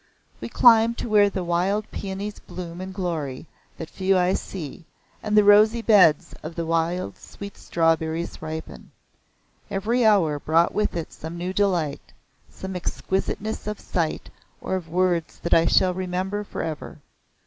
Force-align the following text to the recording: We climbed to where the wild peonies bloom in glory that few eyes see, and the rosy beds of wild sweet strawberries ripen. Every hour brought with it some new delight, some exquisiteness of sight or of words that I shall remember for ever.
We 0.39 0.49
climbed 0.49 0.97
to 0.97 1.07
where 1.09 1.29
the 1.29 1.43
wild 1.43 1.91
peonies 1.91 2.39
bloom 2.39 2.81
in 2.81 2.91
glory 2.91 3.45
that 3.77 3.87
few 3.87 4.17
eyes 4.17 4.41
see, 4.41 4.83
and 5.21 5.37
the 5.37 5.43
rosy 5.43 5.83
beds 5.83 6.33
of 6.41 6.57
wild 6.57 7.17
sweet 7.19 7.55
strawberries 7.55 8.41
ripen. 8.41 8.89
Every 9.69 10.03
hour 10.03 10.39
brought 10.39 10.73
with 10.73 10.97
it 10.97 11.13
some 11.13 11.37
new 11.37 11.53
delight, 11.53 12.13
some 12.49 12.75
exquisiteness 12.75 13.67
of 13.67 13.79
sight 13.79 14.31
or 14.59 14.73
of 14.73 14.89
words 14.89 15.37
that 15.41 15.53
I 15.53 15.67
shall 15.67 15.93
remember 15.93 16.43
for 16.43 16.63
ever. 16.63 16.97